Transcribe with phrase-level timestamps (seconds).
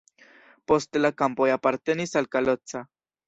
[0.71, 2.83] Poste la kampoj apartenis al Kalocsa.